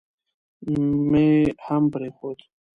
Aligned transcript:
مې 1.09 1.27
هم 1.65 1.83
پرېښود. 1.93 2.39